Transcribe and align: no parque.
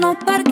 no 0.00 0.14
parque. 0.14 0.49